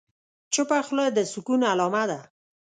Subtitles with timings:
[0.53, 2.19] چپه خوله، د سکون علامه ده.